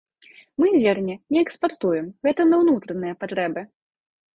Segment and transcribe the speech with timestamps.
[0.61, 3.61] Мы зерне не экспартуем, гэта на унутраныя патрэбы.